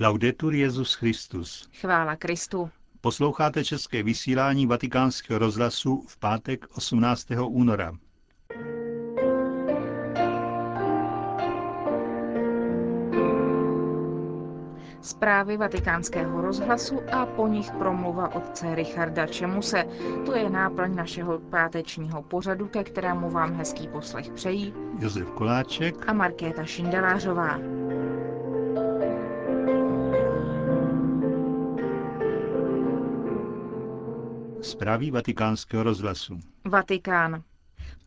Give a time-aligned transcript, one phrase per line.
[0.00, 1.68] Laudetur Jezus Christus.
[1.80, 2.70] Chvála Kristu.
[3.00, 7.26] Posloucháte české vysílání Vatikánského rozhlasu v pátek 18.
[7.46, 7.92] února.
[15.00, 19.84] Zprávy vatikánského rozhlasu a po nich promluva otce Richarda Čemuse.
[20.26, 26.12] To je náplň našeho pátečního pořadu, ke kterému vám hezký poslech přejí Josef Koláček a
[26.12, 27.83] Markéta Šindelářová.
[34.74, 36.40] Zprávy vatikánského rozhlasu.
[36.64, 37.42] Vatikán.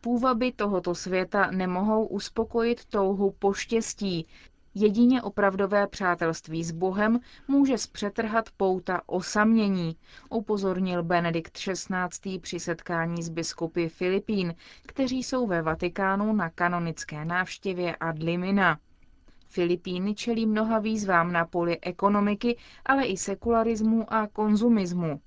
[0.00, 4.26] Půvaby tohoto světa nemohou uspokojit touhu po štěstí.
[4.74, 9.96] Jedině opravdové přátelství s Bohem může zpřetrhat pouta osamění,
[10.30, 12.38] upozornil Benedikt XVI.
[12.38, 14.54] při setkání s biskupy Filipín,
[14.86, 18.78] kteří jsou ve Vatikánu na kanonické návštěvě ad limina.
[19.46, 25.20] Filipíny čelí mnoha výzvám na poli ekonomiky, ale i sekularismu a konzumismu.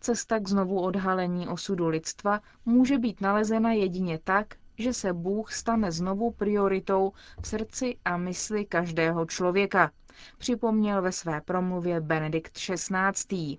[0.00, 5.92] Cesta k znovu odhalení osudu lidstva může být nalezena jedině tak, že se Bůh stane
[5.92, 9.90] znovu prioritou v srdci a mysli každého člověka,
[10.38, 13.58] připomněl ve své promluvě Benedikt XVI.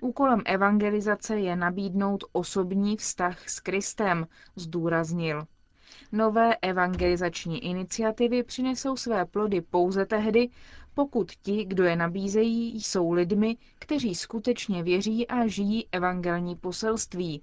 [0.00, 5.46] Úkolem evangelizace je nabídnout osobní vztah s Kristem, zdůraznil.
[6.12, 10.48] Nové evangelizační iniciativy přinesou své plody pouze tehdy,
[10.94, 17.42] pokud ti, kdo je nabízejí, jsou lidmi, kteří skutečně věří a žijí evangelní poselství.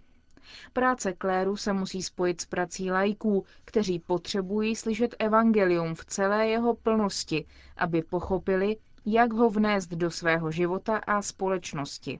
[0.73, 6.75] Práce kléru se musí spojit s prací lajků, kteří potřebují slyšet evangelium v celé jeho
[6.75, 7.45] plnosti,
[7.78, 12.20] aby pochopili, jak ho vnést do svého života a společnosti.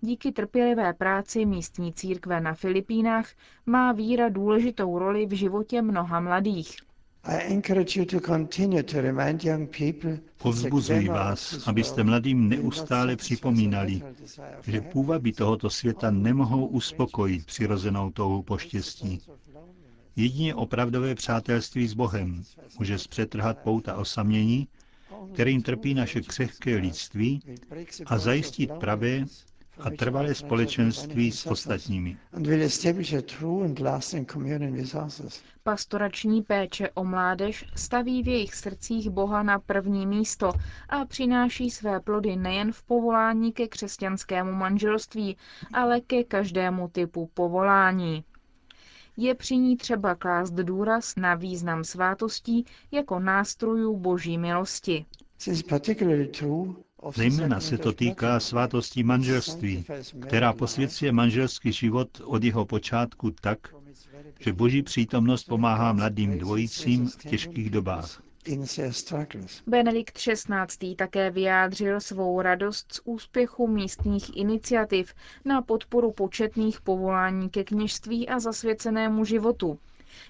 [0.00, 3.28] Díky trpělivé práci místní církve na Filipínách
[3.66, 6.76] má víra důležitou roli v životě mnoha mladých.
[10.38, 14.02] Povzbuzuji vás, abyste mladým neustále připomínali,
[14.66, 19.20] že půvaby tohoto světa nemohou uspokojit přirozenou touhu po štěstí.
[20.16, 22.42] Jedině opravdové přátelství s Bohem
[22.78, 24.68] může zpřetrhat pouta osamění,
[25.34, 27.42] kterým trpí naše křehké lidství
[28.06, 29.24] a zajistit pravé
[29.80, 32.16] a trvalé společenství s ostatními.
[35.62, 40.52] Pastorační péče o mládež staví v jejich srdcích Boha na první místo
[40.88, 45.36] a přináší své plody nejen v povolání ke křesťanskému manželství,
[45.72, 48.24] ale ke každému typu povolání.
[49.16, 55.06] Je při ní třeba klást důraz na význam svátostí jako nástrojů boží milosti.
[57.14, 59.84] Zejména se to týká svátosti manželství,
[60.20, 63.58] která posvěcuje manželský život od jeho počátku tak,
[64.40, 68.22] že boží přítomnost pomáhá mladým dvojicím v těžkých dobách.
[69.66, 70.94] Benedikt XVI.
[70.96, 75.14] také vyjádřil svou radost z úspěchu místních iniciativ
[75.44, 79.78] na podporu početných povolání ke kněžství a zasvěcenému životu.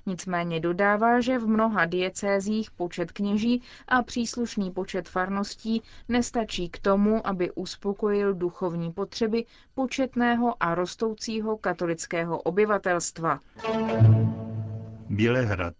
[0.06, 7.26] Nicméně dodává, že v mnoha diecézích počet kněží a příslušný počet farností nestačí k tomu,
[7.26, 9.44] aby uspokojil duchovní potřeby
[9.75, 13.41] početného a rostoucího katolického obyvatelstva.
[15.08, 15.75] Bělehrad.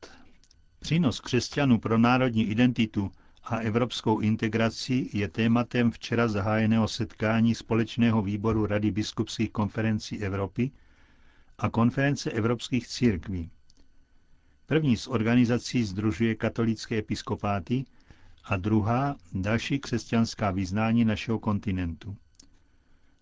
[0.79, 3.11] Přínos křesťanů pro národní identitu
[3.45, 10.71] a evropskou integraci je tématem včera zahájeného setkání Společného výboru Rady biskupských konferencí Evropy
[11.59, 13.51] a konference evropských církví.
[14.67, 17.85] První z organizací združuje katolické episkopáty
[18.45, 22.17] a druhá další křesťanská vyznání našeho kontinentu.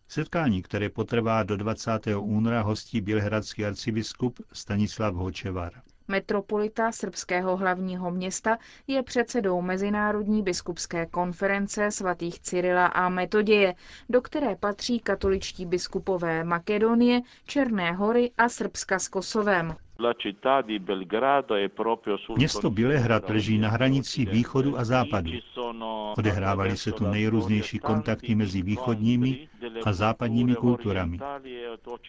[0.09, 1.91] Setkání, které potrvá do 20.
[2.19, 5.73] února, hostí bělhradský arcibiskup Stanislav Hočevar.
[6.09, 13.75] Metropolita srbského hlavního města je předsedou Mezinárodní biskupské konference svatých Cyrila a Metoděje,
[14.09, 19.77] do které patří katoličtí biskupové Makedonie, Černé hory a Srbska s Kosovem.
[22.37, 25.31] Město Bělehrad leží na hranici východu a západu.
[26.19, 29.49] Odehrávaly se tu nejrůznější kontakty mezi východními
[29.85, 31.19] a západními kulturami.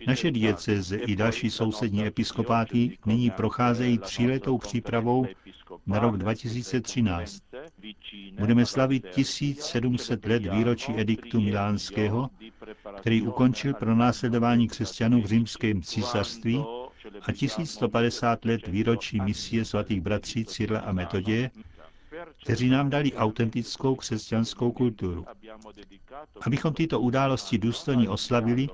[0.07, 5.25] Naše dieceze i další sousední episkopáty nyní procházejí tříletou přípravou
[5.87, 7.41] na rok 2013.
[8.39, 12.29] Budeme slavit 1700 let výročí ediktu milánského,
[12.97, 16.63] který ukončil pro následování křesťanů v římském císařství
[17.21, 21.51] a 1150 let výročí misie svatých bratří Cyrla a Metodě,
[22.45, 25.25] kteří nám dali autentickou křesťanskou kulturu.
[26.41, 28.67] Abychom tyto události důstojně oslavili,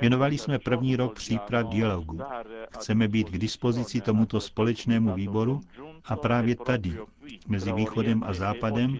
[0.00, 2.18] věnovali jsme první rok příprav dialogu.
[2.74, 5.60] Chceme být k dispozici tomuto společnému výboru
[6.04, 6.98] A právě tady,
[7.48, 8.98] mezi východem a západem,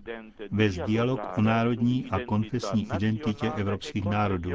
[0.50, 4.50] vést dialog o národní a konfesní identitě evropských národů.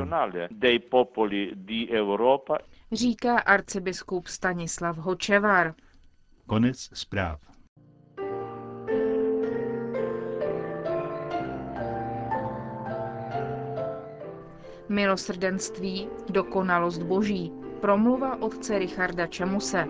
[2.92, 5.74] Říká arcibiskup Stanislav Hočevar.
[6.48, 7.53] Konec zpráv.
[14.90, 17.52] Milosrdenství, dokonalost Boží.
[17.82, 19.88] Promluva otce Richarda Čemuse.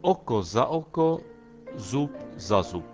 [0.00, 1.20] Oko za oko,
[1.76, 2.86] zub za zub.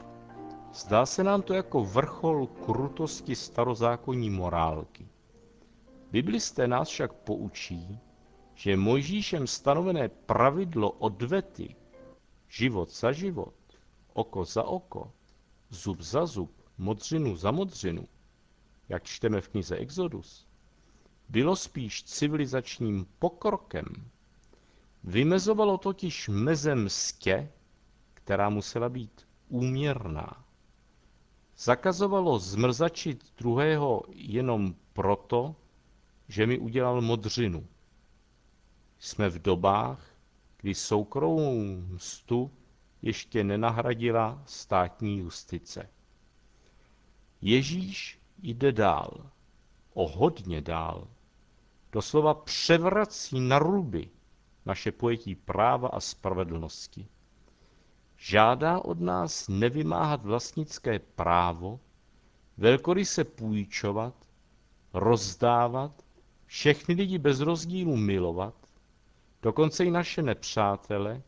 [0.74, 5.08] Zdá se nám to jako vrchol krutosti starozákonní morálky.
[6.12, 7.98] Biblisté nás však poučí,
[8.54, 11.76] že Mojžíšem stanovené pravidlo odvety,
[12.48, 13.54] život za život,
[14.12, 15.12] oko za oko,
[15.70, 18.08] zub za zub, modřinu za modřinu,
[18.88, 20.46] jak čteme v knize Exodus,
[21.28, 24.10] bylo spíš civilizačním pokrokem.
[25.04, 27.52] Vymezovalo totiž meze mstě,
[28.14, 30.44] která musela být úměrná.
[31.58, 35.56] Zakazovalo zmrzačit druhého jenom proto,
[36.28, 37.66] že mi udělal modřinu.
[38.98, 40.15] Jsme v dobách,
[40.66, 42.50] kdy soukromou mstu
[43.02, 45.88] ještě nenahradila státní justice.
[47.40, 49.30] Ježíš jde dál,
[49.94, 51.08] o hodně dál.
[51.92, 54.10] Doslova převrací na ruby
[54.64, 57.08] naše pojetí práva a spravedlnosti.
[58.16, 61.80] Žádá od nás nevymáhat vlastnické právo,
[62.56, 64.14] velkoryse půjčovat,
[64.92, 66.04] rozdávat,
[66.46, 68.65] všechny lidi bez rozdílu milovat,
[69.46, 71.22] dokonce i naše nepřátele,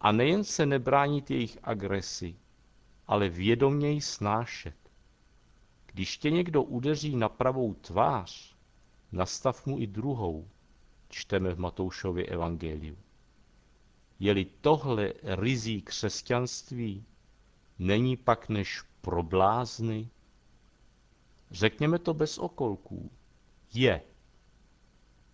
[0.00, 2.36] a nejen se nebránit jejich agresi,
[3.06, 4.76] ale vědoměji snášet.
[5.86, 8.56] Když tě někdo udeří na pravou tvář,
[9.12, 10.48] nastav mu i druhou,
[11.08, 12.96] čteme v Matoušově evangeliu.
[14.20, 17.04] Je-li tohle rizí křesťanství,
[17.78, 20.08] není pak než pro blázny?
[21.50, 23.10] Řekněme to bez okolků.
[23.74, 24.02] Je.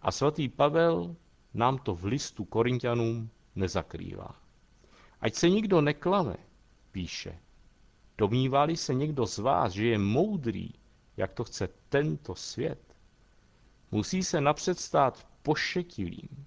[0.03, 1.17] A svatý Pavel
[1.55, 4.35] nám to v listu Korintianům nezakrývá.
[5.21, 6.37] Ať se nikdo neklame,
[6.93, 7.39] píše.
[8.19, 10.71] Domnívá-li se někdo z vás, že je moudrý,
[11.17, 12.97] jak to chce tento svět,
[13.91, 16.47] musí se napřed stát pošetilým.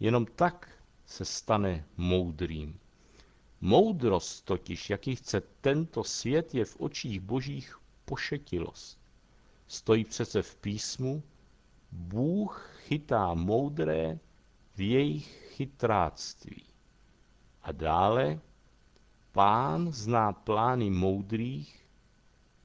[0.00, 0.70] Jenom tak
[1.06, 2.80] se stane moudrým.
[3.60, 8.98] Moudrost totiž, jaký chce tento svět, je v očích božích pošetilost.
[9.68, 11.22] Stojí přece v písmu,
[11.92, 14.18] Bůh chytá moudré
[14.78, 16.64] v jejich chytráctví.
[17.62, 18.40] A dále,
[19.32, 21.86] pán zná plány moudrých,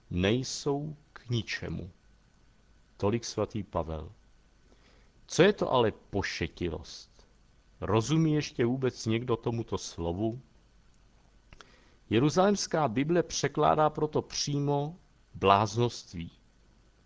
[0.10, 1.92] nejsou k ničemu.
[2.98, 4.12] Tolik svatý Pavel.
[5.27, 7.25] Co je to ale pošetilost?
[7.81, 10.42] Rozumí ještě vůbec někdo tomuto slovu?
[12.09, 14.98] Jeruzalémská Bible překládá proto přímo
[15.33, 16.31] bláznoství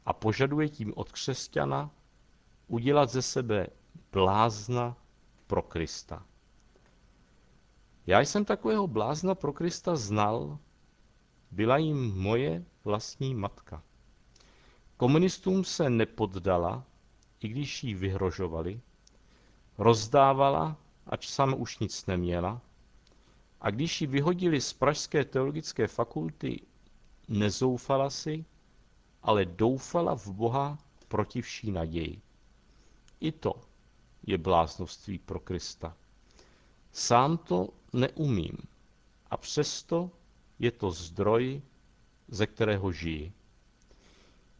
[0.06, 1.92] a požaduje tím od křesťana
[2.68, 3.68] udělat ze sebe
[4.17, 4.97] blázna
[5.47, 6.25] pro Krista.
[8.07, 10.57] Já jsem takového blázna pro Krista znal,
[11.51, 13.83] byla jim moje vlastní matka.
[14.97, 16.83] Komunistům se nepoddala,
[17.39, 18.81] i když jí vyhrožovali,
[19.77, 22.62] rozdávala, ač sama už nic neměla,
[23.62, 26.62] a když ji vyhodili z Pražské teologické fakulty,
[27.27, 28.45] nezoufala si,
[29.21, 32.21] ale doufala v Boha proti vší naději.
[33.19, 33.67] I to
[34.24, 35.97] je bláznoství pro Krista.
[36.91, 38.57] Sám to neumím
[39.29, 40.12] a přesto
[40.59, 41.62] je to zdroj,
[42.27, 43.33] ze kterého žiji.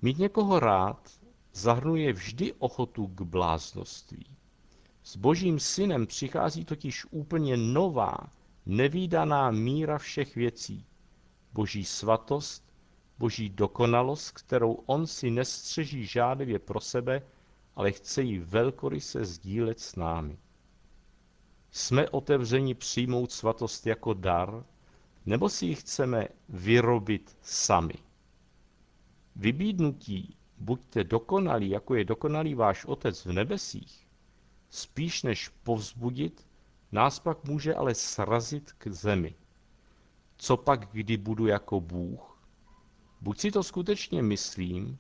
[0.01, 1.09] Mít někoho rád
[1.53, 4.25] zahrnuje vždy ochotu k bláznoství.
[5.03, 8.17] S božím synem přichází totiž úplně nová,
[8.65, 10.85] nevýdaná míra všech věcí.
[11.53, 12.63] Boží svatost,
[13.19, 17.21] boží dokonalost, kterou on si nestřeží žádlivě pro sebe,
[17.77, 20.38] ale chce ji velkoryse sdílet s námi.
[21.72, 24.65] Jsme otevřeni přijmout svatost jako dar,
[25.25, 27.93] nebo si ji chceme vyrobit sami?
[29.36, 34.07] Vybídnutí buďte dokonalí, jako je dokonalý váš Otec v nebesích,
[34.69, 36.48] spíš než povzbudit,
[36.91, 39.36] nás pak může ale srazit k zemi.
[40.38, 42.41] Co pak, kdy budu jako Bůh?
[43.22, 45.00] Buď si to skutečně myslím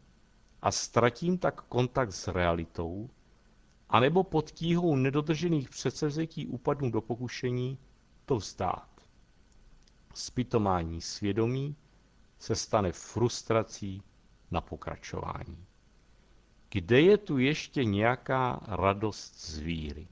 [0.61, 3.09] a ztratím tak kontakt s realitou,
[3.89, 7.77] anebo pod tíhou nedodržených předsevzetí upadnu do pokušení
[8.25, 8.89] to vzdát.
[10.13, 11.75] Spytomání svědomí
[12.39, 14.03] se stane frustrací
[14.51, 15.65] na pokračování.
[16.69, 20.07] Kde je tu ještě nějaká radost z víry?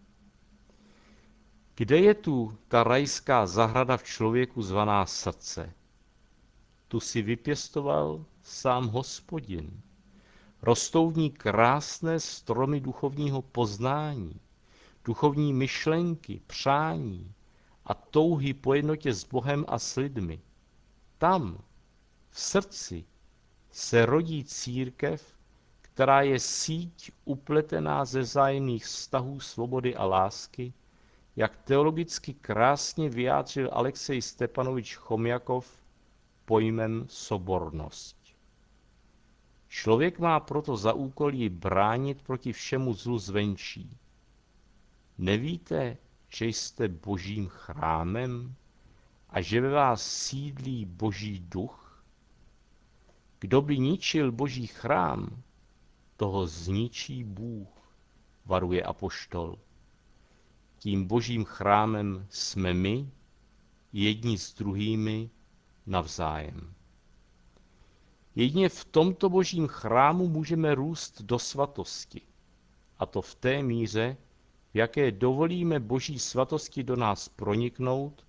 [1.75, 5.73] Kde je tu ta rajská zahrada v člověku zvaná srdce?
[6.87, 9.81] Tu si vypěstoval sám hospodin.
[10.62, 14.39] Rostou v ní krásné stromy duchovního poznání,
[15.05, 17.33] duchovní myšlenky, přání
[17.85, 20.41] a touhy po jednotě s Bohem a s lidmi.
[21.17, 21.63] Tam,
[22.29, 23.05] v srdci,
[23.71, 25.35] se rodí církev,
[25.81, 30.74] která je síť upletená ze zájemných vztahů svobody a lásky,
[31.35, 35.67] jak teologicky krásně vyjádřil Alexej Stepanovič Chomjakov
[36.45, 38.25] pojmem sobornost.
[39.67, 43.98] Člověk má proto za úkol ji bránit proti všemu zlu zvenčí.
[45.17, 45.98] Nevíte,
[46.29, 48.55] že jste božím chrámem
[49.29, 52.03] a že ve vás sídlí boží duch?
[53.39, 55.43] Kdo by ničil boží chrám,
[56.17, 57.67] toho zničí Bůh,
[58.45, 59.60] varuje apoštol.
[60.77, 63.10] Tím božím chrámem jsme my,
[63.93, 65.29] jedni s druhými
[65.86, 66.75] navzájem.
[68.35, 72.21] Jedině v tomto božím chrámu můžeme růst do svatosti.
[72.99, 74.17] A to v té míře,
[74.73, 78.25] v jaké dovolíme boží svatosti do nás proniknout,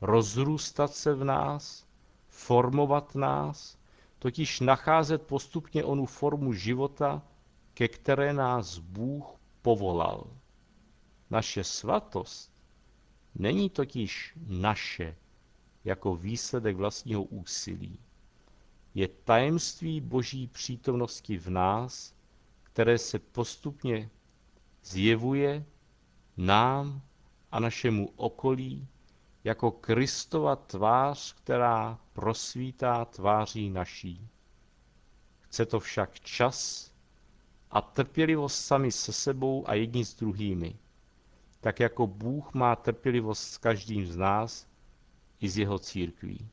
[0.00, 1.86] rozrůstat se v nás,
[2.28, 3.78] formovat nás,
[4.18, 7.22] totiž nacházet postupně onu formu života,
[7.74, 9.26] ke které nás Bůh
[9.62, 10.26] povolal.
[11.30, 12.50] Naše svatost
[13.34, 15.16] není totiž naše
[15.84, 17.98] jako výsledek vlastního úsilí.
[18.96, 22.14] Je tajemství Boží přítomnosti v nás,
[22.62, 24.10] které se postupně
[24.84, 25.64] zjevuje
[26.36, 27.02] nám
[27.52, 28.88] a našemu okolí
[29.44, 34.28] jako Kristova tvář, která prosvítá tváří naší.
[35.40, 36.90] Chce to však čas
[37.70, 40.76] a trpělivost sami se sebou a jedni s druhými,
[41.60, 44.66] tak jako Bůh má trpělivost s každým z nás
[45.40, 46.48] i z jeho církví.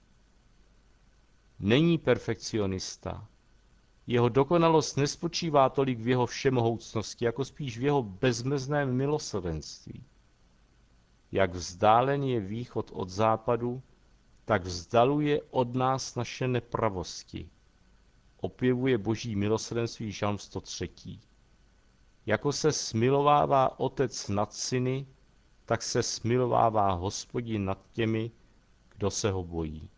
[1.64, 3.28] Není perfekcionista.
[4.08, 10.04] Jeho dokonalost nespočívá tolik v jeho všemohoucnosti, jako spíš v jeho bezmezném milosrdenství.
[11.32, 13.82] Jak vzdálen je východ od západu,
[14.46, 17.50] tak vzdaluje od nás naše nepravosti.
[18.42, 20.90] Opěvuje boží milosrdenství Žalm 103.
[22.26, 25.08] Jako se smilovává otec nad syny,
[25.66, 28.32] tak se smilovává hospodin nad těmi,
[28.96, 29.90] kdo se ho bojí.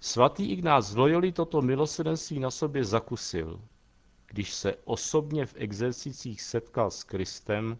[0.00, 3.60] Svatý Ignác z Loyoli toto milosrdenství na sobě zakusil,
[4.26, 7.78] když se osobně v exercicích setkal s Kristem,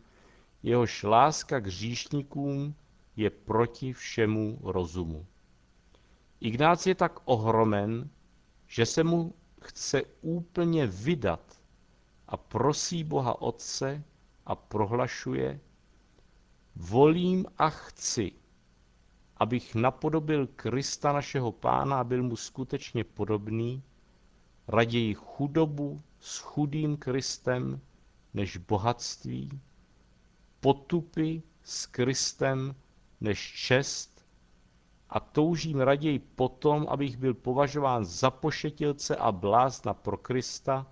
[0.62, 2.74] jehož láska k říšníkům
[3.16, 5.26] je proti všemu rozumu.
[6.40, 8.10] Ignác je tak ohromen,
[8.66, 11.62] že se mu chce úplně vydat
[12.28, 14.04] a prosí Boha Otce
[14.46, 15.60] a prohlašuje,
[16.76, 18.32] volím a chci,
[19.40, 23.82] abych napodobil Krista našeho pána a byl mu skutečně podobný,
[24.68, 27.80] raději chudobu s chudým Kristem
[28.35, 29.61] než bohatství,
[30.61, 32.75] potupy s Kristem
[33.20, 34.25] než čest
[35.11, 40.87] a toužím raději potom, abych byl považován za pošetilce a blázna pro Krista,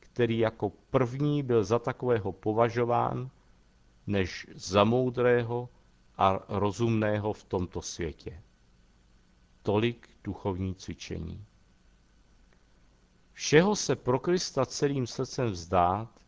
[0.00, 3.30] který jako první byl za takového považován,
[4.06, 5.68] než za moudrého
[6.16, 8.42] a rozumného v tomto světě.
[9.62, 11.44] Tolik duchovní cvičení.
[13.32, 16.20] Všeho se pro Krista celým srdcem vzdát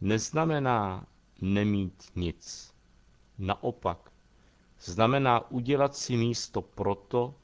[0.00, 1.06] neznamená
[1.40, 2.74] nemít nic.
[3.38, 4.12] Naopak,
[4.80, 7.34] znamená udělat si místo pro to,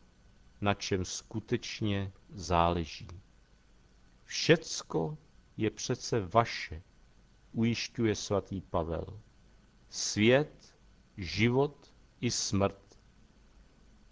[0.61, 3.09] na čem skutečně záleží.
[4.25, 5.19] Všecko
[5.57, 6.83] je přece vaše,
[7.53, 9.21] ujišťuje svatý Pavel.
[9.89, 10.58] Svět,
[11.19, 12.99] život i smrt.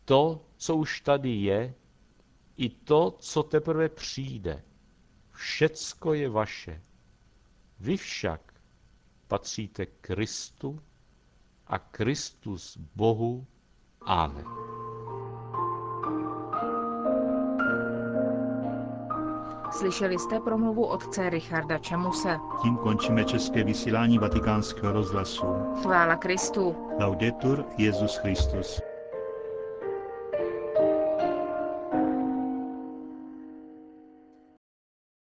[0.05, 1.75] To, co už tady je,
[2.57, 4.65] i to, co teprve přijde.
[5.31, 6.83] Všecko je vaše.
[7.81, 8.55] Vy však
[9.29, 10.83] patříte Kristu
[11.67, 13.47] a Kristus Bohu.
[14.01, 14.66] Amen.
[19.79, 22.39] Slyšeli jste promluvu otce Richarda Čemuse.
[22.63, 25.47] Tím končíme české vysílání vatikánského rozhlasu.
[25.83, 26.77] Chvála Kristu.
[27.01, 28.81] Laudetur Jezus Christus.